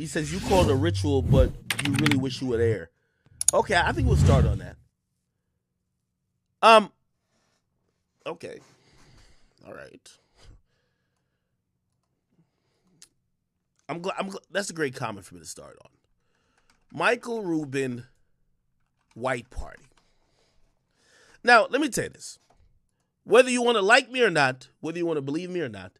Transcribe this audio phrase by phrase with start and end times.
[0.00, 1.50] He says you call it a ritual, but
[1.84, 2.88] you really wish you were there.
[3.52, 4.76] Okay, I think we'll start on that.
[6.62, 6.90] Um.
[8.24, 8.60] Okay.
[9.66, 10.10] All right.
[13.90, 14.14] I'm glad.
[14.18, 14.30] I'm.
[14.30, 15.90] Gl- that's a great comment for me to start on.
[16.98, 18.04] Michael Rubin,
[19.12, 19.84] White Party.
[21.44, 22.38] Now, let me tell you this.
[23.24, 25.68] Whether you want to like me or not, whether you want to believe me or
[25.68, 25.92] not,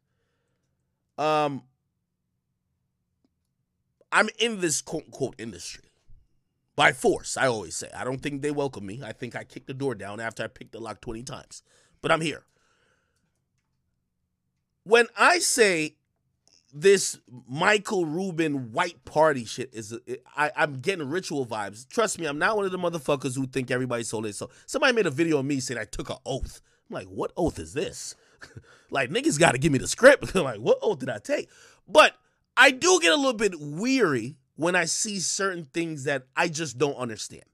[1.18, 1.64] um,
[4.12, 5.90] I'm in this quote unquote industry
[6.76, 7.36] by force.
[7.36, 7.88] I always say.
[7.94, 9.00] I don't think they welcome me.
[9.04, 11.62] I think I kicked the door down after I picked the lock 20 times.
[12.02, 12.44] But I'm here.
[14.84, 15.96] When I say
[16.72, 17.18] this
[17.48, 19.96] Michael Rubin white party shit is
[20.36, 21.88] I, I'm getting ritual vibes.
[21.88, 24.34] Trust me, I'm not one of the motherfuckers who think everybody's so lit.
[24.34, 26.60] So somebody made a video of me saying I took an oath.
[26.88, 28.14] I'm like, what oath is this?
[28.90, 30.34] like niggas got to give me the script.
[30.40, 31.50] Like, what oath did I take?
[31.86, 32.14] But
[32.60, 36.76] I do get a little bit weary when I see certain things that I just
[36.76, 37.44] don't understand.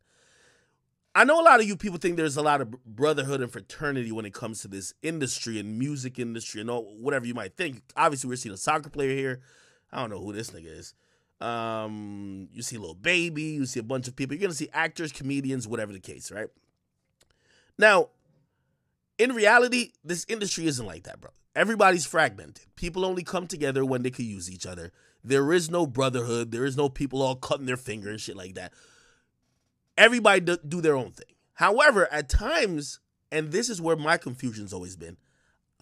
[1.15, 4.10] I know a lot of you people think there's a lot of brotherhood and fraternity
[4.10, 7.82] when it comes to this industry and music industry and all whatever you might think.
[7.96, 9.40] Obviously, we're seeing a soccer player here.
[9.93, 10.95] I don't know who this nigga is.
[11.41, 14.35] Um, you see a little baby, you see a bunch of people.
[14.35, 16.48] You're gonna see actors, comedians, whatever the case, right?
[17.79, 18.09] Now,
[19.18, 21.30] in reality, this industry isn't like that, bro.
[21.57, 22.66] Everybody's fragmented.
[22.76, 24.93] People only come together when they can use each other.
[25.24, 26.52] There is no brotherhood.
[26.52, 28.73] There is no people all cutting their finger and shit like that
[29.96, 31.35] everybody do, do their own thing.
[31.54, 33.01] However, at times,
[33.32, 35.16] and this is where my confusion's always been,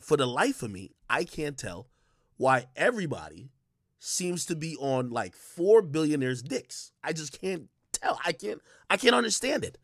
[0.00, 1.88] for the life of me, I can't tell
[2.36, 3.50] why everybody
[3.98, 6.92] seems to be on like four billionaires' dicks.
[7.02, 8.18] I just can't tell.
[8.24, 8.60] I can't.
[8.90, 9.78] I can't understand it.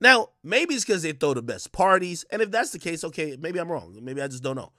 [0.00, 3.36] Now, maybe it's because they throw the best parties, and if that's the case, okay,
[3.40, 3.96] maybe I'm wrong.
[4.02, 4.72] Maybe I just don't know.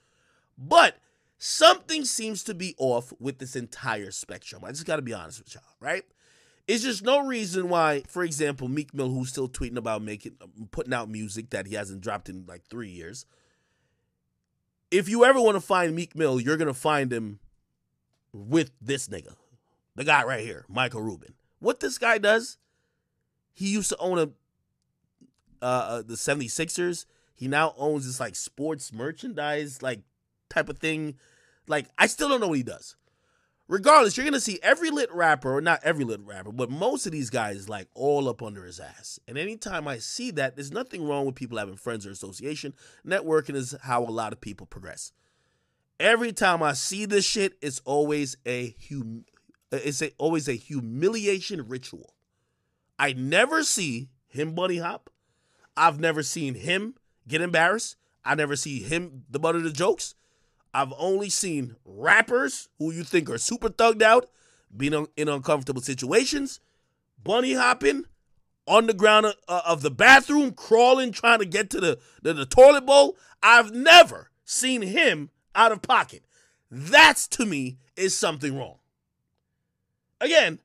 [0.57, 0.97] But
[1.37, 4.63] something seems to be off with this entire spectrum.
[4.63, 6.03] I just got to be honest with y'all, right?
[6.67, 10.37] It's just no reason why, for example, Meek Mill, who's still tweeting about making,
[10.71, 13.25] putting out music that he hasn't dropped in like three years.
[14.89, 17.39] If you ever want to find Meek Mill, you're gonna find him
[18.31, 19.36] with this nigga,
[19.95, 21.33] the guy right here, Michael Rubin.
[21.59, 22.58] What this guy does,
[23.53, 24.30] he used to own a
[25.61, 27.05] uh, uh the 76ers.
[27.36, 30.02] He now owns this like sports merchandise like
[30.53, 31.15] type of thing.
[31.67, 32.95] Like I still don't know what he does
[33.67, 37.11] regardless, you're gonna see every lit rapper, or not every lit rapper, but most of
[37.11, 39.19] these guys like all up under his ass.
[39.27, 42.73] And anytime I see that, there's nothing wrong with people having friends or association.
[43.05, 45.11] Networking is how a lot of people progress.
[45.99, 49.25] Every time I see this shit, it's always a hum
[49.71, 52.13] it's a, always a humiliation ritual.
[52.99, 55.09] I never see him bunny hop.
[55.75, 56.93] I've never seen him
[57.27, 57.95] get embarrassed.
[58.23, 60.13] I never see him the butt of the jokes.
[60.73, 64.30] I've only seen rappers who you think are super thugged out,
[64.76, 66.60] being in uncomfortable situations,
[67.23, 68.06] bunny hopping
[68.66, 72.34] on the ground of, uh, of the bathroom, crawling, trying to get to the, the,
[72.34, 73.17] the toilet bowl.
[73.42, 76.23] I've never seen him out of pocket.
[76.72, 78.78] That's to me is something wrong.
[80.20, 80.60] Again,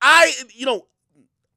[0.00, 0.86] I, you know,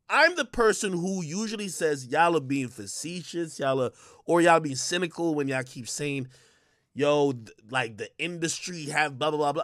[0.10, 3.92] I'm the person who usually says y'all are being facetious, y'all are,
[4.26, 6.28] or y'all being cynical when y'all keep saying
[7.00, 7.34] yo,
[7.72, 9.64] like the industry have blah, blah, blah, blah.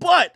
[0.00, 0.34] But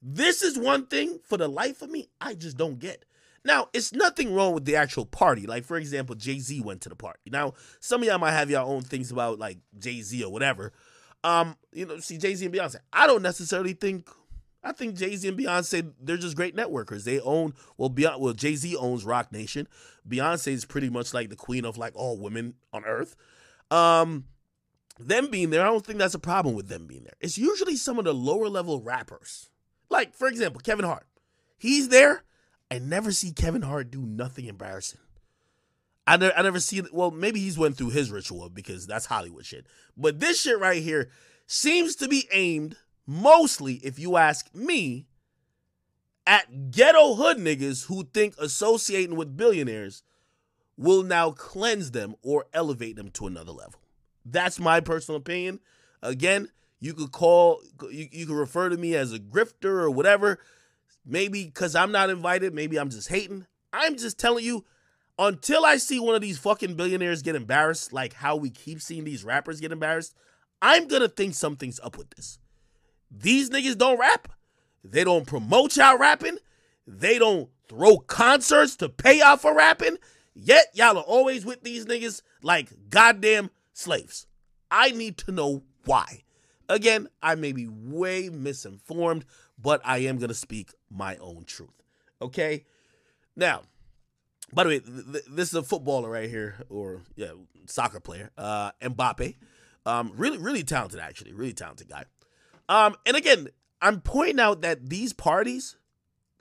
[0.00, 3.04] this is one thing for the life of me, I just don't get.
[3.44, 5.46] Now, it's nothing wrong with the actual party.
[5.46, 7.30] Like, for example, Jay Z went to the party.
[7.30, 10.72] Now, some of y'all might have your own things about like Jay Z or whatever.
[11.22, 12.76] Um, you know, see Jay Z and Beyonce.
[12.92, 14.08] I don't necessarily think.
[14.64, 17.04] I think Jay Z and Beyonce they're just great networkers.
[17.04, 19.68] They own well, Beyonce, well Jay Z owns Roc Nation.
[20.08, 23.14] Beyonce is pretty much like the queen of like all women on earth.
[23.70, 24.24] Um,
[24.98, 27.14] them being there, I don't think that's a problem with them being there.
[27.20, 29.50] It's usually some of the lower level rappers.
[29.90, 31.06] Like, for example, Kevin Hart.
[31.58, 32.24] He's there.
[32.70, 35.00] I never see Kevin Hart do nothing embarrassing.
[36.06, 39.44] I never, I never see well, maybe he's went through his ritual because that's Hollywood
[39.44, 39.66] shit.
[39.96, 41.10] But this shit right here
[41.46, 45.06] seems to be aimed mostly, if you ask me,
[46.26, 50.02] at ghetto hood niggas who think associating with billionaires
[50.76, 53.80] will now cleanse them or elevate them to another level.
[54.28, 55.60] That's my personal opinion.
[56.02, 56.48] Again,
[56.80, 60.38] you could call, you, you could refer to me as a grifter or whatever.
[61.04, 62.52] Maybe because I'm not invited.
[62.52, 63.46] Maybe I'm just hating.
[63.72, 64.64] I'm just telling you,
[65.18, 69.04] until I see one of these fucking billionaires get embarrassed, like how we keep seeing
[69.04, 70.14] these rappers get embarrassed,
[70.60, 72.38] I'm gonna think something's up with this.
[73.10, 74.28] These niggas don't rap.
[74.82, 76.38] They don't promote y'all rapping.
[76.86, 79.96] They don't throw concerts to pay y'all for rapping.
[80.34, 84.26] Yet y'all are always with these niggas like goddamn slaves.
[84.70, 86.22] I need to know why.
[86.68, 89.24] Again, I may be way misinformed,
[89.58, 91.82] but I am gonna speak my own truth.
[92.20, 92.64] Okay.
[93.36, 93.62] Now,
[94.52, 97.32] by the way, th- th- this is a footballer right here, or yeah,
[97.66, 99.36] soccer player, uh, Mbappe.
[99.84, 102.06] Um, really, really talented, actually, really talented guy.
[102.68, 103.48] Um, and again,
[103.80, 105.76] I'm pointing out that these parties,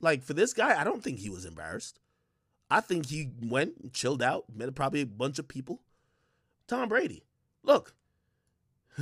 [0.02, 2.00] like for this guy, I don't think he was embarrassed.
[2.72, 5.82] I think he went, and chilled out, met probably a bunch of people.
[6.68, 7.24] Tom Brady,
[7.64, 7.94] look,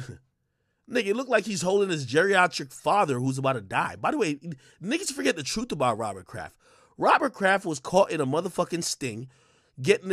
[0.89, 3.95] nigga, it looked like he's holding his geriatric father who's about to die.
[3.95, 4.39] By the way,
[4.81, 6.56] niggas forget the truth about Robert Kraft.
[6.98, 9.27] Robert Kraft was caught in a motherfucking sting,
[9.81, 10.12] getting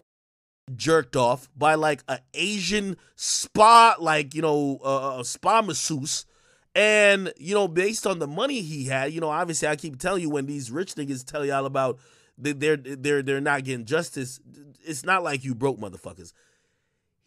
[0.77, 6.27] jerked off by like an Asian spa, like you know, uh, a spa masseuse.
[6.75, 10.23] And you know, based on the money he had, you know, obviously I keep telling
[10.23, 11.99] you when these rich niggas tell y'all about
[12.39, 14.41] they're they're they're not getting justice.
[14.83, 16.33] It's not like you broke motherfuckers.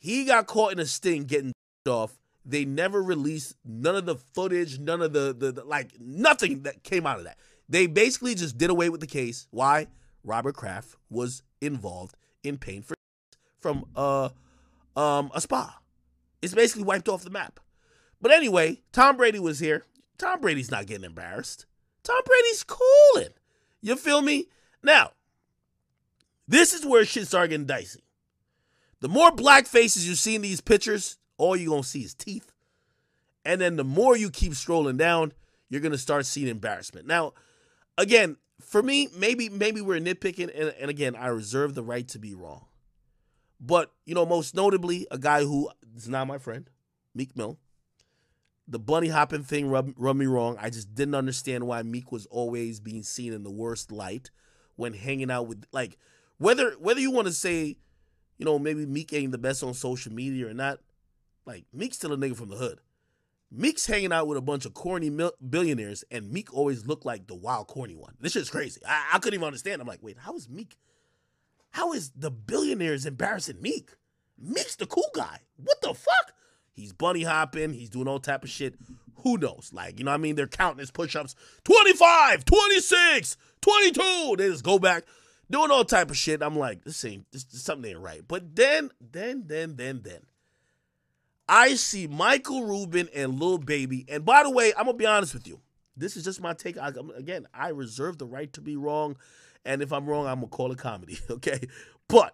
[0.04, 1.54] He got caught in a sting getting
[1.88, 2.20] off.
[2.46, 6.84] They never released none of the footage, none of the, the, the like nothing that
[6.84, 7.38] came out of that.
[7.70, 9.48] They basically just did away with the case.
[9.50, 9.88] Why?
[10.26, 12.96] Robert Kraft was involved in paying for
[13.62, 14.28] from uh
[14.98, 15.80] um a spa.
[16.42, 17.62] It's basically wiped off the map.
[18.20, 19.86] But anyway, Tom Brady was here.
[20.18, 21.66] Tom Brady's not getting embarrassed.
[22.04, 23.34] Tom Brady's cooling.
[23.82, 24.50] You feel me?
[24.84, 25.12] Now,
[26.46, 28.04] this is where shit started getting dicey.
[29.04, 32.54] The more black faces you see in these pictures, all you're gonna see is teeth.
[33.44, 35.34] And then the more you keep scrolling down,
[35.68, 37.06] you're gonna start seeing embarrassment.
[37.06, 37.34] Now,
[37.98, 42.18] again, for me, maybe maybe we're nitpicking, and, and again, I reserve the right to
[42.18, 42.68] be wrong.
[43.60, 46.70] But you know, most notably, a guy who is not my friend,
[47.14, 47.60] Meek Mill.
[48.70, 50.56] The bunny hopping thing rubbed, rubbed me wrong.
[50.62, 54.32] I just didn't understand why Meek was always being seen in the worst light
[54.78, 55.98] when hanging out with like
[56.38, 57.76] whether whether you want to say,
[58.44, 60.80] you know, maybe Meek ain't the best on social media or not.
[61.46, 62.82] Like Meek's still a nigga from the hood.
[63.50, 67.28] Meek's hanging out with a bunch of corny mil- billionaires, and Meek always looked like
[67.28, 68.16] the wild, corny one.
[68.20, 68.82] This shit's crazy.
[68.86, 69.82] I-, I couldn't even understand.
[69.82, 70.76] I'm like, wait, how is Meek?
[71.72, 73.92] How is the billionaires embarrassing Meek?
[74.38, 75.40] Meek's the cool guy.
[75.56, 76.34] What the fuck?
[76.74, 77.72] He's bunny hopping.
[77.72, 78.76] He's doing all type of shit.
[79.22, 79.70] Who knows?
[79.72, 80.36] Like, you know what I mean?
[80.36, 81.36] They're counting his push-ups.
[81.64, 84.36] 25, 26, 22.
[84.38, 85.06] They just go back
[85.54, 86.42] doing all type of shit.
[86.42, 88.22] I'm like, this ain't, this, this something ain't right.
[88.28, 90.22] But then, then, then, then, then,
[91.48, 94.06] I see Michael Rubin and Lil Baby.
[94.10, 95.60] And by the way, I'm gonna be honest with you.
[95.96, 96.78] This is just my take.
[96.78, 99.18] I, again, I reserve the right to be wrong,
[99.64, 101.20] and if I'm wrong, I'm gonna call it comedy.
[101.30, 101.68] Okay,
[102.08, 102.34] but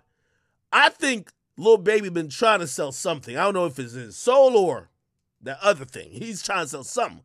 [0.72, 3.36] I think Lil Baby been trying to sell something.
[3.36, 4.90] I don't know if it's his soul or
[5.42, 6.10] that other thing.
[6.12, 7.24] He's trying to sell something.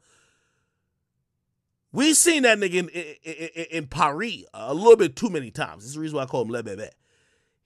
[1.95, 5.85] We seen that nigga in, in, in, in, Paris a little bit too many times.
[5.85, 6.89] This is the reason why I call him Le Bebe.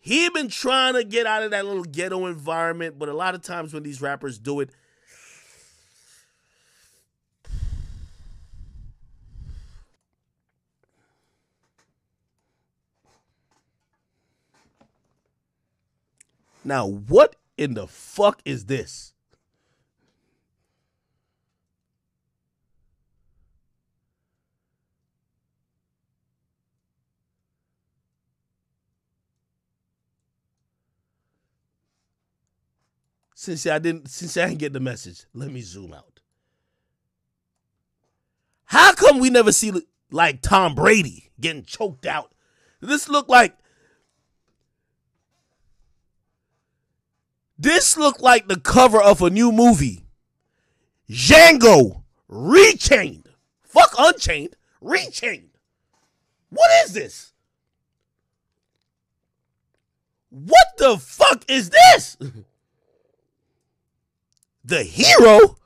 [0.00, 3.40] He been trying to get out of that little ghetto environment, but a lot of
[3.40, 4.68] times when these rappers do it,
[16.64, 19.14] Now, what in the fuck is this?
[33.40, 36.18] Since I didn't, since I didn't get the message, let me zoom out.
[38.64, 39.70] How come we never see
[40.10, 42.34] like Tom Brady getting choked out?
[42.80, 43.56] This look like
[47.56, 50.08] This looked like the cover of a new movie.
[51.08, 53.26] Django Rechained.
[53.62, 54.56] Fuck Unchained.
[54.82, 55.50] Rechained.
[56.50, 57.32] What is this?
[60.28, 62.16] What the fuck is this?
[64.68, 65.56] the hero?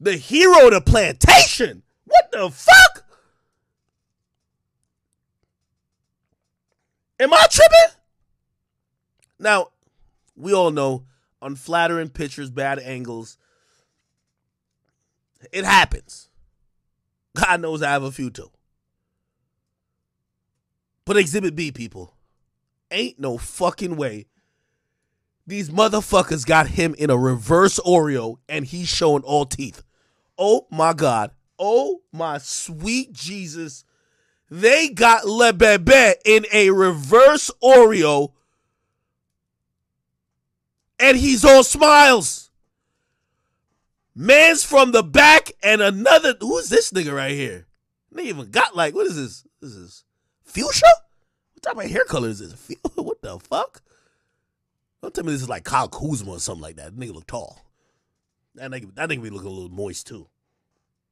[0.00, 1.82] The hero of the plantation?
[2.04, 3.04] What the fuck?
[7.18, 7.96] Am I tripping?
[9.38, 9.68] Now,
[10.36, 11.04] we all know
[11.42, 13.36] unflattering pictures, bad angles.
[15.52, 16.28] It happens.
[17.34, 18.50] God knows I have a few too.
[21.04, 22.14] But Exhibit B, people,
[22.90, 24.26] ain't no fucking way.
[25.50, 29.82] These motherfuckers got him in a reverse Oreo and he's showing all teeth.
[30.38, 31.32] Oh my God.
[31.58, 33.84] Oh my sweet Jesus.
[34.48, 38.30] They got Le Bebe in a reverse Oreo
[41.00, 42.52] and he's all smiles.
[44.14, 46.34] Man's from the back, and another.
[46.40, 47.66] Who's this nigga right here?
[48.12, 49.44] They even got like, what is this?
[49.60, 50.04] This is
[50.44, 50.86] fuchsia?
[51.54, 52.76] What type of hair color is this?
[52.94, 53.82] What the fuck?
[55.02, 56.96] Don't tell me this is like Kyle Kuzma or something like that.
[56.96, 57.64] that nigga look tall.
[58.54, 60.28] That nigga, that nigga be looking a little moist too.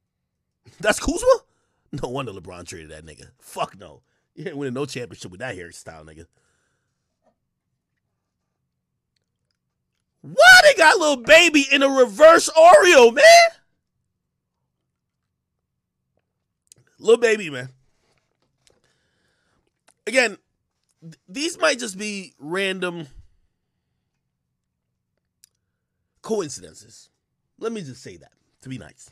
[0.79, 1.27] That's Kuzma?
[1.91, 3.29] No wonder LeBron traded that nigga.
[3.39, 4.01] Fuck no.
[4.35, 6.25] You ain't winning no championship with that hairstyle, nigga.
[10.21, 13.23] Why they got little baby in a reverse Oreo, man?
[16.99, 17.69] Little baby, man.
[20.05, 20.37] Again,
[21.01, 23.07] th- these might just be random
[26.29, 27.09] coincidences.
[27.57, 29.09] Let me just say that to be nice.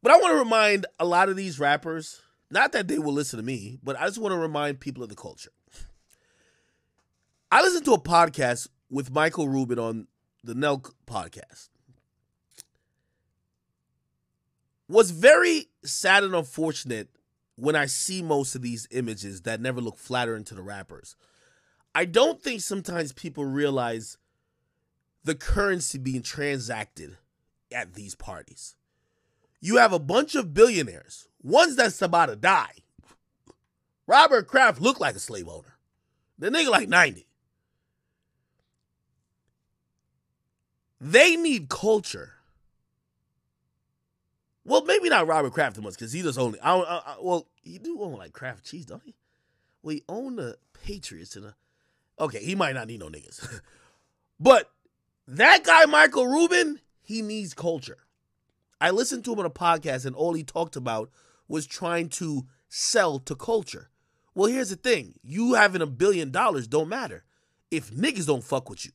[0.00, 3.38] But I want to remind a lot of these rappers, not that they will listen
[3.38, 5.50] to me, but I just want to remind people of the culture.
[7.50, 10.06] I listened to a podcast with Michael Rubin on
[10.44, 11.68] the Nelk podcast.
[14.88, 17.08] Was very sad and unfortunate
[17.56, 21.16] when I see most of these images that never look flattering to the rappers.
[21.92, 24.16] I don't think sometimes people realize
[25.26, 27.18] the currency being transacted
[27.72, 28.76] at these parties.
[29.60, 32.74] You have a bunch of billionaires, ones that's about to die.
[34.06, 35.78] Robert Kraft looked like a slave owner.
[36.38, 37.26] The nigga like 90.
[41.00, 42.34] They need culture.
[44.64, 46.60] Well, maybe not Robert Kraft much because he does only.
[46.60, 49.16] I, I, I, well, he do own like Kraft cheese, don't he?
[49.82, 51.56] Well, he own the Patriots and a.
[52.20, 53.60] Okay, he might not need no niggas,
[54.40, 54.70] but
[55.26, 57.98] that guy Michael Rubin, he needs culture.
[58.80, 61.10] I listened to him on a podcast, and all he talked about
[61.48, 63.90] was trying to sell to culture.
[64.34, 67.24] Well, here's the thing: you having a billion dollars don't matter
[67.70, 68.92] if niggas don't fuck with you.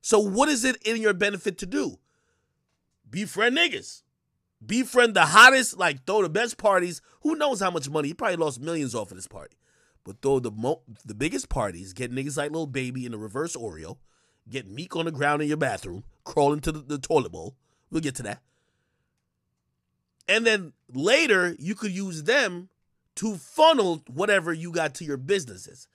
[0.00, 1.98] So what is it in your benefit to do?
[3.08, 4.02] Befriend niggas.
[4.64, 7.00] Befriend the hottest, like throw the best parties.
[7.22, 8.08] Who knows how much money?
[8.08, 9.56] He probably lost millions off of this party.
[10.04, 13.56] But throw the mo- the biggest parties, get niggas like little baby in a reverse
[13.56, 13.98] Oreo,
[14.48, 17.54] get Meek on the ground in your bathroom, crawl into the, the toilet bowl.
[17.90, 18.40] We'll get to that.
[20.28, 22.68] And then later you could use them
[23.16, 25.88] to funnel whatever you got to your businesses.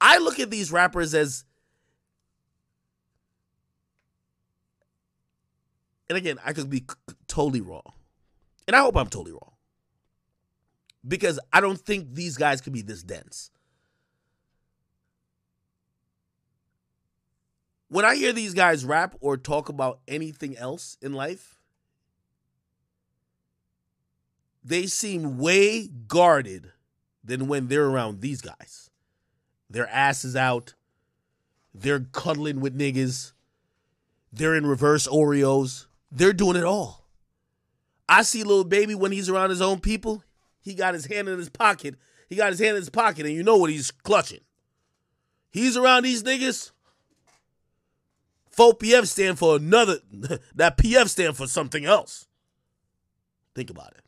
[0.00, 1.44] I look at these rappers as
[6.08, 6.84] and again, I could be
[7.26, 7.92] totally wrong.
[8.66, 9.52] And I hope I'm totally wrong.
[11.06, 13.50] Because I don't think these guys could be this dense.
[17.88, 21.56] When I hear these guys rap or talk about anything else in life,
[24.64, 26.72] they seem way guarded
[27.22, 28.90] than when they're around these guys.
[29.70, 30.74] Their asses out.
[31.74, 33.32] They're cuddling with niggas.
[34.32, 35.86] They're in reverse Oreos.
[36.10, 37.06] They're doing it all.
[38.08, 40.22] I see little baby when he's around his own people.
[40.60, 41.96] He got his hand in his pocket.
[42.28, 44.40] He got his hand in his pocket, and you know what he's clutching.
[45.50, 46.72] He's around these niggas.
[48.56, 49.98] 4 PF stand for another.
[50.54, 52.26] that PF stand for something else.
[53.54, 54.04] Think about it.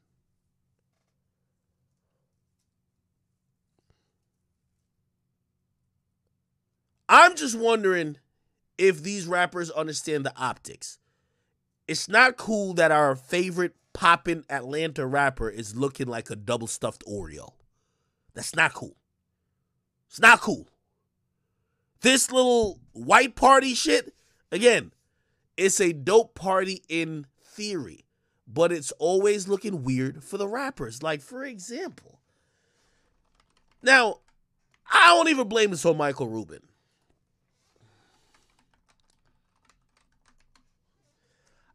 [7.08, 8.16] I'm just wondering
[8.76, 10.98] if these rappers understand the optics.
[11.86, 17.02] It's not cool that our favorite poppin' Atlanta rapper is looking like a double stuffed
[17.06, 17.52] Oreo.
[18.34, 18.96] That's not cool.
[20.08, 20.68] It's not cool.
[22.02, 24.14] This little white party shit,
[24.50, 24.92] again,
[25.56, 28.04] it's a dope party in theory,
[28.46, 31.02] but it's always looking weird for the rappers.
[31.02, 32.20] Like, for example,
[33.82, 34.18] now,
[34.90, 36.62] I don't even blame this on Michael Rubin.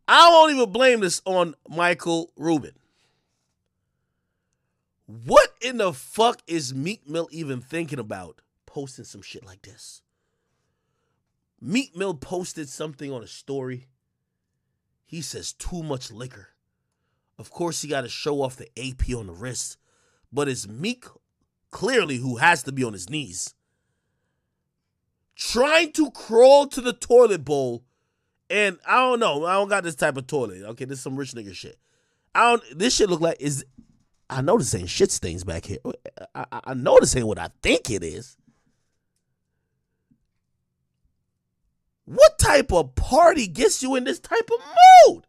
[0.08, 2.74] I won't even blame this on Michael Rubin.
[5.08, 10.03] What in the fuck is Meek Mill even thinking about posting some shit like this?
[11.66, 13.88] Meek Mill posted something on a story.
[15.06, 16.50] He says too much liquor.
[17.40, 19.78] Of course, he got to show off the AP on the wrist,
[20.32, 21.06] but it's Meek
[21.72, 23.54] clearly who has to be on his knees.
[25.36, 27.86] Trying to crawl to the toilet bowl
[28.50, 29.46] and I don't know.
[29.46, 30.62] I don't got this type of toilet.
[30.64, 31.80] Okay, this is some rich nigga shit.
[32.36, 32.64] I don't.
[32.78, 33.66] This shit look like is.
[34.30, 35.80] I know this ain't shit stains back here.
[36.36, 38.38] I, I, I know this ain't what I think it is.
[42.06, 44.60] What type of party gets you in this type of
[45.10, 45.28] mood?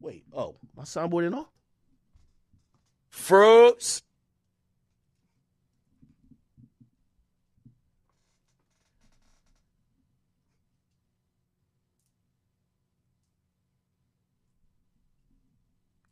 [0.00, 1.46] Wait, oh, my soundboard in off?
[3.08, 4.02] Fruits.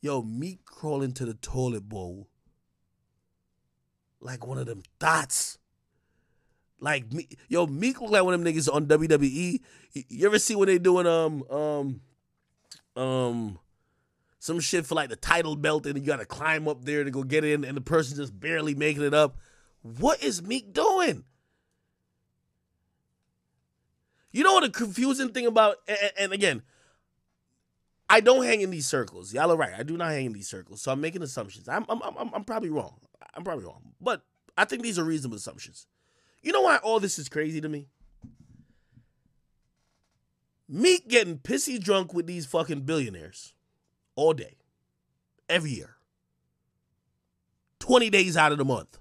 [0.03, 2.27] Yo, Meek crawling to the toilet bowl
[4.21, 5.59] like one of them thoughts.
[6.79, 9.61] Like me, yo, Meek look like one of them niggas on WWE.
[9.93, 12.01] You ever see when they doing um um
[12.97, 13.59] um
[14.39, 17.23] some shit for like the title belt and you gotta climb up there to go
[17.23, 19.37] get in and the person just barely making it up.
[19.83, 21.25] What is Meek doing?
[24.33, 26.63] You know what the confusing thing about and, and again,
[28.09, 29.35] I don't hang in these circles.
[29.35, 29.75] Y'all are right.
[29.77, 30.81] I do not hang in these circles.
[30.81, 31.69] So I'm making assumptions.
[31.69, 33.01] I'm I'm I'm, I'm probably wrong.
[33.35, 33.83] I'm probably wrong.
[34.01, 34.23] But
[34.57, 35.87] I think these are reasonable assumptions.
[36.43, 37.89] You know why all this is crazy to me?
[40.69, 43.55] Meek getting pissy drunk with these fucking billionaires
[44.15, 44.57] all day,
[45.49, 45.97] every year,
[47.81, 48.99] 20 days out of the month.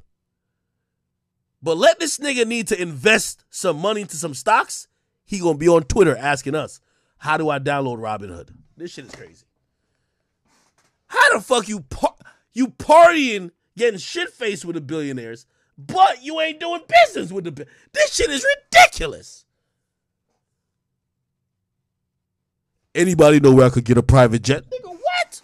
[1.61, 4.87] But let this nigga need to invest some money into some stocks.
[5.25, 6.81] He gonna be on Twitter asking us,
[7.19, 8.49] how do I download Robinhood?
[8.77, 9.45] This shit is crazy.
[11.07, 12.15] How the fuck you par-
[12.53, 17.65] you partying, getting shit faced with the billionaires, but you ain't doing business with the
[17.93, 19.45] This shit is ridiculous.
[22.93, 24.65] Anybody know where I could get a private jet?
[24.69, 25.41] Nigga, what?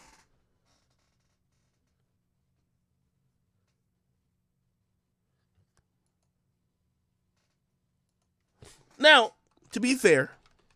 [8.98, 9.32] Now,
[9.72, 10.32] to be fair,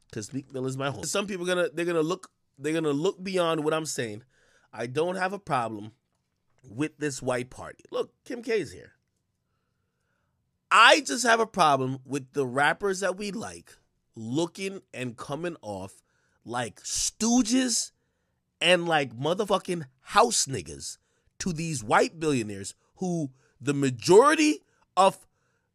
[0.09, 3.21] because Meek Mill is my home, some people gonna they're gonna look they're gonna look
[3.21, 4.23] beyond what I'm saying.
[4.71, 5.91] I don't have a problem
[6.63, 7.83] with this white party.
[7.91, 8.93] Look, Kim K is here.
[10.71, 13.77] I just have a problem with the rappers that we like
[14.15, 16.03] looking and coming off
[16.45, 17.91] like stooges
[18.61, 20.97] and like motherfucking house niggas
[21.39, 24.59] to these white billionaires who the majority
[24.95, 25.25] of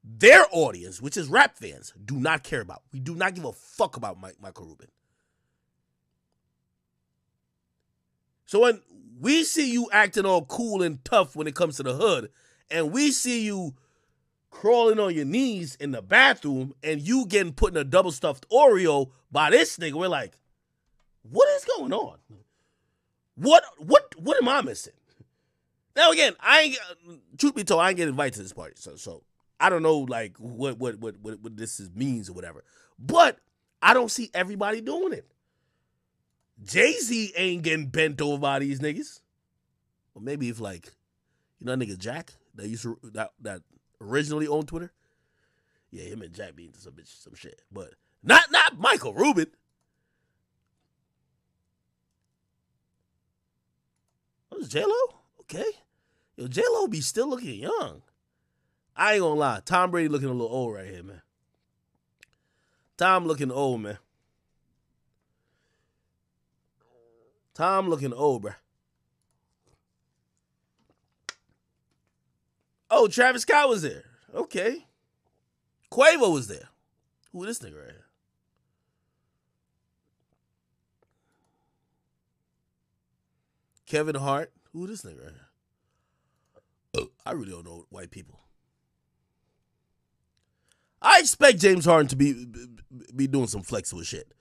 [0.02, 2.82] their audience, which is rap fans, do not care about.
[2.92, 4.88] We do not give a fuck about Mike, Michael Rubin.
[8.44, 8.82] So when
[9.20, 12.30] we see you acting all cool and tough when it comes to the hood,
[12.70, 13.74] and we see you
[14.50, 18.48] crawling on your knees in the bathroom and you getting put in a double stuffed
[18.50, 20.38] Oreo by this nigga, we're like,
[21.22, 22.18] what is going on?
[23.34, 24.92] What what what am I missing?
[25.96, 26.78] Now again, I ain't
[27.36, 29.24] truth be told, I ain't get invited to this party, so so
[29.58, 32.62] I don't know like what what what what, what this is, means or whatever.
[32.98, 33.38] But
[33.82, 35.26] I don't see everybody doing it.
[36.62, 39.20] Jay Z ain't getting bent over by these niggas.
[40.14, 40.92] Or maybe if like,
[41.58, 43.62] you know, nigga Jack that used to that that
[44.00, 44.92] originally owned Twitter.
[45.90, 49.46] Yeah, him and Jack be into some bitch some shit, but not not Michael Rubin.
[54.52, 55.20] Oh, it's J Lo.
[55.40, 55.64] Okay,
[56.36, 58.02] yo, J Lo be still looking young.
[58.96, 61.22] I ain't gonna lie, Tom Brady looking a little old right here, man.
[62.96, 63.98] Tom looking old, man.
[67.54, 68.56] Tom looking old, bruh.
[72.90, 74.04] Oh, Travis Scott was there.
[74.34, 74.86] Okay.
[75.90, 76.68] Quavo was there.
[77.32, 78.06] Who this nigga right here?
[83.86, 84.52] Kevin Hart.
[84.72, 85.32] Who this nigga right
[86.94, 87.08] here?
[87.26, 88.40] I really don't know white people.
[91.02, 92.46] I expect James Harden to be
[93.14, 94.32] be doing some flexible shit.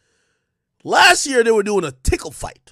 [0.84, 2.72] Last year they were doing a tickle fight.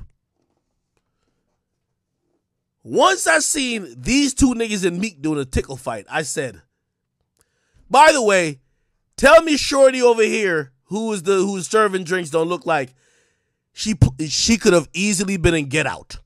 [2.84, 6.62] Once I seen these two niggas in Meek doing a tickle fight, I said,
[7.90, 8.60] by the way,
[9.18, 12.94] tell me Shorty over here, who is the who's serving drinks, don't look like
[13.72, 13.94] she
[14.28, 16.18] she could have easily been in Get Out.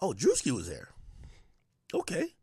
[0.00, 0.88] Oh, Drewski was there.
[1.92, 2.34] Okay.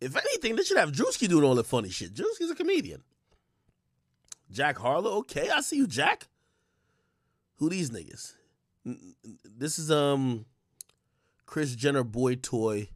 [0.00, 2.14] If anything, they should have Drewski doing all the funny shit.
[2.14, 3.02] Drewski's a comedian.
[4.50, 6.28] Jack Harlow, okay, I see you, Jack.
[7.56, 8.34] Who these niggas?
[9.44, 10.46] This is um
[11.46, 12.88] Kris Jenner boy toy.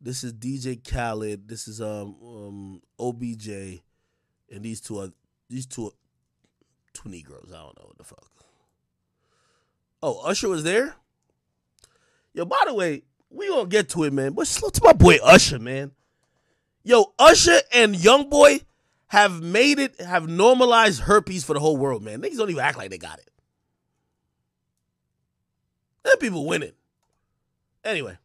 [0.00, 1.46] This is DJ Khaled.
[1.46, 3.48] This is um, um OBJ,
[4.50, 5.10] and these two are
[5.50, 5.92] these two are
[6.94, 7.50] two Negroes.
[7.52, 8.30] I don't know what the fuck.
[10.02, 10.94] Oh, Usher was there.
[12.32, 14.32] Yo, by the way, we gonna get to it, man.
[14.32, 15.92] But slow to my boy Usher, man.
[16.82, 18.64] Yo, Usher and YoungBoy
[19.08, 22.20] have made it, have normalized herpes for the whole world, man.
[22.20, 23.30] Niggas don't even act like they got it.
[26.02, 26.72] Them people winning.
[27.84, 28.16] Anyway,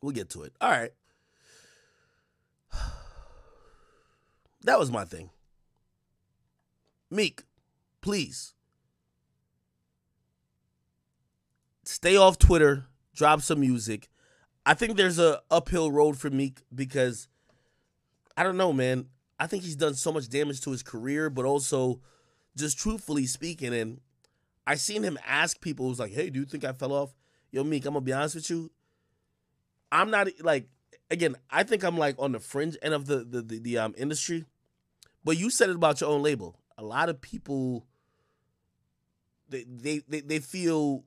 [0.00, 0.52] we'll get to it.
[0.60, 0.92] All right.
[4.64, 5.28] That was my thing.
[7.10, 7.42] Meek,
[8.00, 8.54] please.
[11.84, 14.08] Stay off Twitter drop some music.
[14.66, 17.28] I think there's a uphill road for Meek because
[18.36, 19.06] I don't know, man.
[19.38, 22.00] I think he's done so much damage to his career, but also
[22.56, 24.00] just truthfully speaking, and
[24.66, 27.14] I seen him ask people who's like, Hey, do you think I fell off?
[27.50, 28.70] Yo, Meek, I'm gonna be honest with you.
[29.92, 30.68] I'm not like
[31.10, 33.94] again, I think I'm like on the fringe end of the the, the, the um
[33.96, 34.44] industry.
[35.24, 36.58] But you said it about your own label.
[36.76, 37.86] A lot of people
[39.48, 41.04] they they they, they feel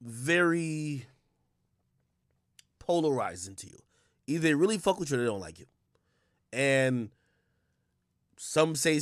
[0.00, 1.06] very
[2.78, 3.78] polarizing to you.
[4.26, 5.66] Either they really fuck with you or they don't like you.
[6.52, 7.10] And
[8.36, 9.00] some say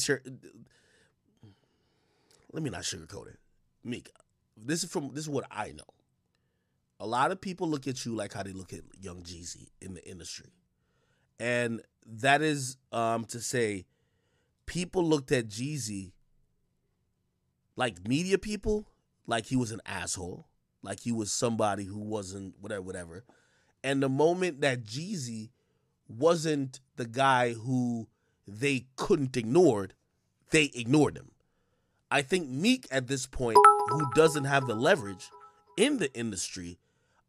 [2.53, 3.39] let me not sugarcoat it.
[3.85, 4.11] Meek,
[4.57, 5.85] this is from this is what I know.
[6.99, 9.95] A lot of people look at you like how they look at young Jeezy in
[9.95, 10.53] the industry.
[11.39, 13.85] And that is um to say
[14.65, 16.13] people looked at Jeezy
[17.77, 18.89] like media people,
[19.27, 20.49] like he was an asshole,
[20.87, 23.25] like he was somebody who wasn't whatever, whatever.
[23.83, 25.51] And the moment that Jeezy
[26.09, 28.09] wasn't the guy who
[28.47, 29.89] they couldn't ignore,
[30.51, 31.33] they ignored him.
[32.11, 35.29] I think Meek at this point, who doesn't have the leverage
[35.77, 36.79] in the industry,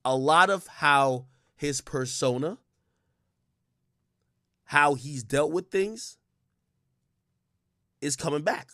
[0.06, 2.60] a lot of how his persona,
[4.66, 6.18] how he's dealt with things,
[8.02, 8.70] is coming back.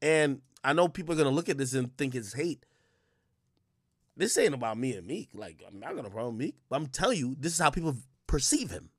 [0.00, 2.64] And I know people are gonna look at this and think it's hate.
[4.16, 5.30] This ain't about me and Meek.
[5.34, 8.70] Like I'm not gonna problem Meek, but I'm telling you, this is how people perceive
[8.70, 8.90] him.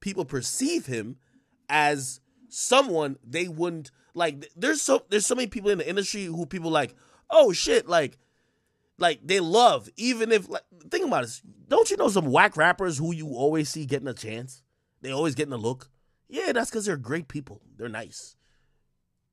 [0.00, 1.16] People perceive him
[1.68, 4.48] as someone they wouldn't like.
[4.56, 6.94] There's so there's so many people in the industry who people like.
[7.34, 7.88] Oh shit!
[7.88, 8.18] Like,
[8.98, 11.42] like they love even if like think about this.
[11.68, 14.62] Don't you know some whack rappers who you always see getting a chance?
[15.00, 15.90] They always getting a look.
[16.28, 17.60] Yeah, that's because they're great people.
[17.76, 18.36] They're nice.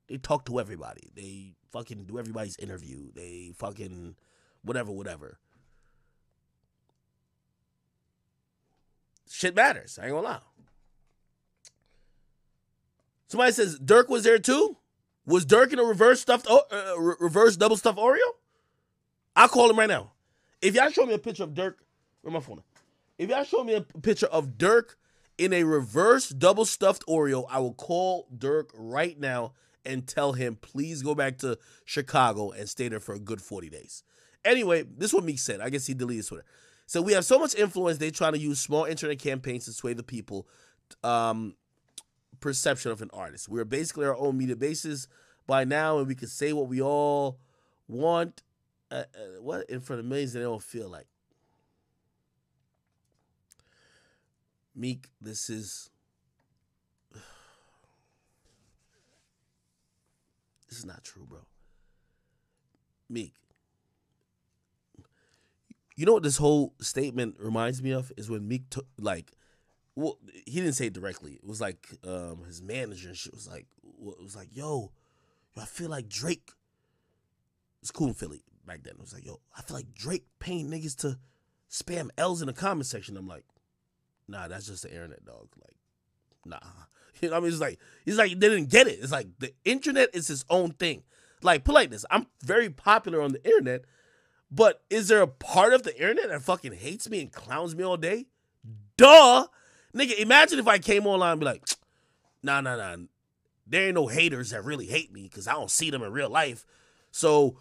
[0.08, 1.12] They talk to everybody.
[1.16, 3.12] They fucking do everybody's interview.
[3.14, 4.16] They fucking
[4.64, 5.40] whatever, whatever.
[9.30, 10.00] Shit matters.
[10.00, 10.40] I ain't gonna lie.
[13.28, 14.78] Somebody says Dirk was there too.
[15.26, 16.64] Was Dirk in a reverse stuffed, uh,
[16.98, 18.18] reverse double stuffed Oreo?
[19.36, 20.14] I'll call him right now.
[20.62, 21.78] If y'all show me a picture of Dirk,
[22.22, 22.64] where my phone?
[23.20, 24.98] If y'all show me a picture of Dirk
[25.38, 29.54] in a reverse double stuffed Oreo, I will call Dirk right now
[29.86, 33.70] and tell him, please go back to Chicago and stay there for a good 40
[33.70, 34.04] days.
[34.46, 35.62] Anyway, this is what Meek said.
[35.62, 36.46] I guess he deleted Twitter.
[36.86, 39.94] So we have so much influence, they try to use small internet campaigns to sway
[39.94, 40.48] the people
[41.04, 41.56] um,
[42.40, 43.48] perception of an artist.
[43.48, 45.08] We're basically our own media basis
[45.46, 47.38] by now, and we can say what we all
[47.88, 48.42] want.
[48.92, 51.06] Uh, uh, what in front of millions they don't feel like.
[54.76, 55.92] Meek, this is
[60.70, 61.42] This is not true, bro.
[63.08, 63.34] Meek.
[66.00, 69.34] You know what this whole statement reminds me of is when Meek took like,
[69.98, 71.34] well, he didn't say it directly.
[71.34, 74.92] It was like um, his manager and shit was like, it was like, yo,
[75.58, 76.52] yo, I feel like Drake.
[77.82, 78.94] It's cool in Philly back then.
[78.94, 81.20] It was like, yo, I feel like Drake paying niggas to
[81.70, 83.18] spam L's in the comment section.
[83.18, 83.44] I'm like,
[84.26, 85.50] nah, that's just the internet, dog.
[85.58, 85.76] Like,
[86.46, 86.60] nah.
[87.22, 87.52] You know what I mean?
[87.52, 89.00] It's like he's like they didn't get it.
[89.02, 91.04] It's like the internet is his own thing.
[91.42, 92.06] Like politeness.
[92.10, 93.84] I'm very popular on the internet,
[94.52, 97.84] but is there a part of the internet that fucking hates me and clowns me
[97.84, 98.26] all day?
[98.98, 99.48] Duh,
[99.96, 100.18] nigga.
[100.20, 101.64] Imagine if I came online and be like,
[102.44, 102.98] nah, nah, nah.
[103.68, 106.30] There ain't no haters that really hate me because I don't see them in real
[106.30, 106.66] life.
[107.12, 107.58] So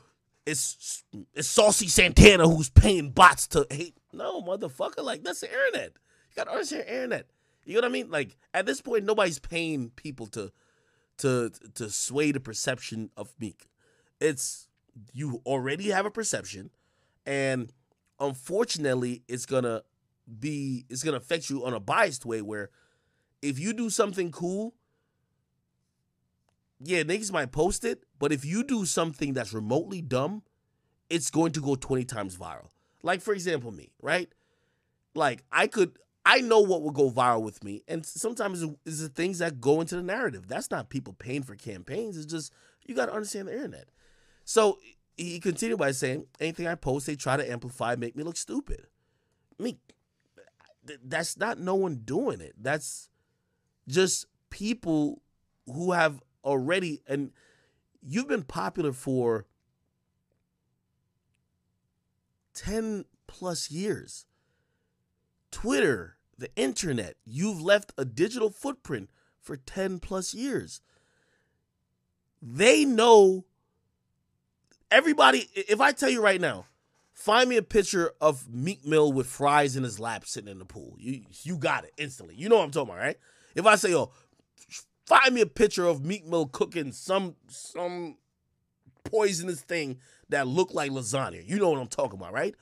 [0.47, 3.97] it's it's Saucy Santana who's paying bots to hate.
[4.13, 5.05] No, motherfucker.
[5.05, 5.93] Like that's the internet.
[6.31, 7.27] You gotta understand internet.
[7.65, 8.11] You know what I mean?
[8.11, 10.51] Like at this point, nobody's paying people to
[11.19, 13.69] to to sway the perception of Meek.
[14.21, 14.69] It's
[15.13, 16.71] you already have a perception,
[17.29, 17.71] and
[18.19, 19.83] unfortunately, it's gonna
[20.41, 22.41] be it's gonna affect you on a biased way.
[22.41, 22.71] Where
[23.43, 24.75] if you do something cool,
[26.81, 30.43] yeah, niggas might post it, but if you do something that's remotely dumb,
[31.11, 32.71] it's going to go twenty times viral.
[33.03, 34.33] Like for example, me, right?
[35.15, 39.11] Like I could I know what will go viral with me, and sometimes it's the
[39.11, 40.49] things that go into the narrative.
[40.49, 42.17] That's not people paying for campaigns.
[42.17, 42.55] It's just
[42.87, 43.91] you got to understand the internet.
[44.47, 44.79] So
[45.19, 48.87] he continued by saying, "Anything I post, they try to amplify, make me look stupid."
[49.59, 49.79] Mean,
[51.05, 52.55] that's not no one doing it.
[52.57, 53.11] That's
[53.89, 55.23] just people
[55.67, 57.33] who have already and
[58.01, 59.47] you've been popular for
[62.55, 64.27] 10 plus years.
[65.51, 67.17] Twitter, the internet.
[67.25, 70.81] You've left a digital footprint for 10 plus years.
[72.41, 73.45] They know
[74.91, 75.49] everybody.
[75.55, 76.67] If I tell you right now,
[77.13, 80.65] find me a picture of Meek Mill with fries in his lap sitting in the
[80.65, 80.95] pool.
[80.99, 82.35] You you got it instantly.
[82.37, 83.17] You know what I'm talking about, right?
[83.55, 84.13] If I say, oh,
[85.07, 88.17] find me a picture of Meek Mill cooking some some
[89.05, 89.99] poisonous thing
[90.29, 91.47] that looked like lasagna.
[91.47, 92.55] You know what I'm talking about, right?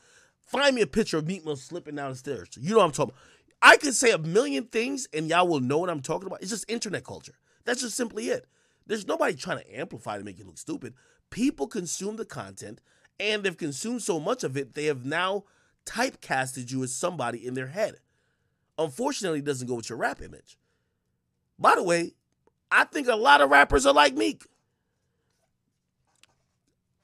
[0.46, 2.48] Find me a picture of Meek Mill slipping down the stairs.
[2.56, 3.22] You know what I'm talking about.
[3.62, 6.40] I could say a million things and y'all will know what I'm talking about.
[6.40, 7.34] It's just internet culture.
[7.64, 8.46] That's just simply it.
[8.86, 10.94] There's nobody trying to amplify to make you look stupid.
[11.30, 12.80] People consume the content
[13.18, 15.44] and they've consumed so much of it, they have now
[15.84, 17.96] typecasted you as somebody in their head.
[18.78, 20.58] Unfortunately, it doesn't go with your rap image.
[21.58, 22.12] By the way,
[22.70, 24.44] I think a lot of rappers are like Meek.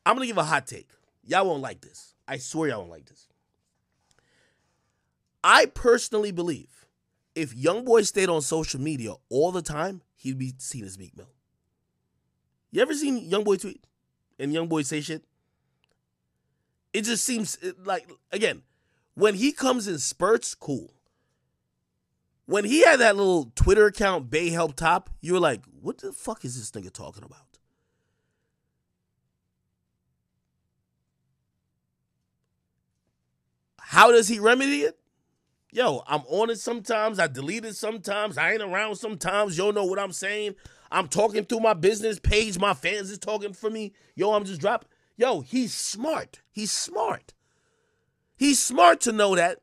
[0.05, 0.89] I'm gonna give a hot take.
[1.25, 2.15] Y'all won't like this.
[2.27, 3.29] I swear y'all won't like this.
[5.45, 6.87] I personally believe
[7.35, 11.31] if YoungBoy stayed on social media all the time, he'd be seen as Meek Mill.
[12.71, 13.87] You ever seen YoungBoy tweet
[14.43, 15.25] and YoungBoy say shit?
[16.93, 18.63] It just seems like again,
[19.15, 20.93] when he comes in spurts, cool.
[22.47, 26.13] When he had that little Twitter account, Bay Help Top, you were like, what the
[26.13, 27.39] fuck is this nigga talking about?
[33.79, 34.99] How does he remedy it?
[35.71, 37.19] Yo, I'm on it sometimes.
[37.19, 38.37] I delete it sometimes.
[38.37, 39.57] I ain't around sometimes.
[39.57, 40.55] Yo know what I'm saying.
[40.93, 42.59] I'm talking through my business page.
[42.59, 43.95] My fans is talking for me.
[44.15, 44.89] Yo, I'm just dropping.
[45.17, 46.43] Yo, he's smart.
[46.51, 47.33] He's smart.
[48.37, 49.61] He's smart to know that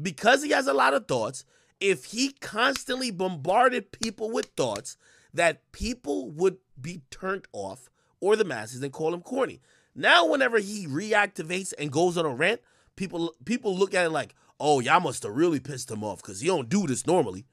[0.00, 1.44] because he has a lot of thoughts,
[1.80, 4.96] if he constantly bombarded people with thoughts,
[5.34, 7.90] that people would be turned off
[8.20, 9.60] or the masses and call him corny.
[9.94, 12.60] Now, whenever he reactivates and goes on a rant,
[12.96, 16.40] people people look at it like, oh, y'all must have really pissed him off because
[16.40, 17.44] he don't do this normally.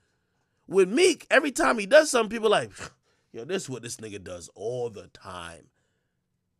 [0.67, 2.71] With Meek, every time he does something, people like,
[3.38, 5.67] yo, this is what this nigga does all the time.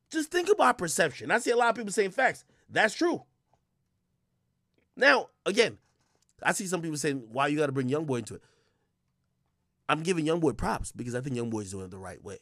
[0.10, 1.32] Just think about perception.
[1.32, 2.46] I see a lot of people saying facts.
[2.70, 3.24] That's true.
[4.96, 5.80] Now, again,
[6.42, 8.44] I see some people saying, why you got to bring Youngboy into it?
[9.90, 12.40] I'm giving Youngboy props because I think Youngboy's doing it the right way.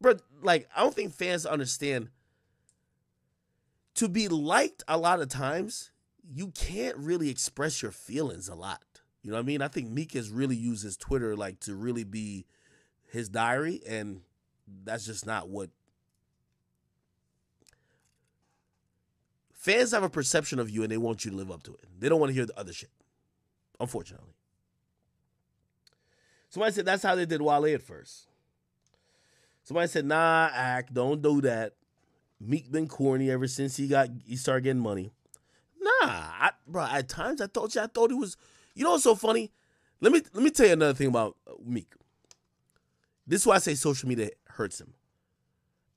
[0.00, 2.10] But, like, I don't think fans understand.
[3.94, 5.90] To be liked a lot of times,
[6.30, 9.00] you can't really express your feelings a lot.
[9.26, 9.60] You know what I mean?
[9.60, 12.46] I think Meek has really used his Twitter like to really be
[13.10, 14.20] his diary, and
[14.84, 15.70] that's just not what
[19.52, 21.80] fans have a perception of you and they want you to live up to it.
[21.98, 22.92] They don't want to hear the other shit.
[23.80, 24.32] Unfortunately.
[26.48, 28.28] Somebody said that's how they did Wale at first.
[29.64, 31.72] Somebody said, nah, act, don't do that.
[32.38, 35.10] Meek been corny ever since he got he started getting money.
[35.80, 36.84] Nah, I, bro.
[36.84, 38.36] At times I thought you, I thought he was.
[38.76, 39.50] You know what's so funny?
[40.00, 41.92] Let me let me tell you another thing about uh, Meek.
[43.26, 44.92] This is why I say social media hurts him.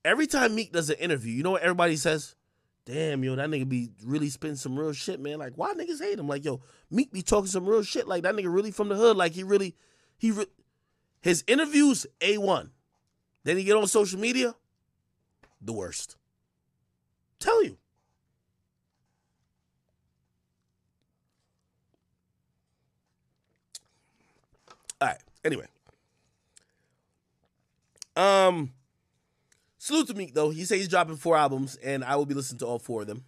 [0.03, 2.35] Every time Meek does an interview, you know what everybody says?
[2.85, 5.37] Damn, yo, that nigga be really spitting some real shit, man.
[5.37, 6.27] Like, why niggas hate him?
[6.27, 8.07] Like, yo, Meek be talking some real shit.
[8.07, 9.17] Like, that nigga really from the hood.
[9.17, 9.75] Like, he really,
[10.17, 10.47] he, re-
[11.21, 12.69] his interviews, A1.
[13.43, 14.55] Then he get on social media,
[15.61, 16.15] the worst.
[17.39, 17.77] Tell you.
[25.01, 25.17] All right.
[25.43, 25.67] Anyway.
[28.15, 28.73] Um,
[29.77, 30.49] salute to Meek though.
[30.49, 33.07] He says he's dropping four albums, and I will be listening to all four of
[33.07, 33.23] them.